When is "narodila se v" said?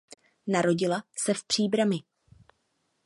0.47-1.43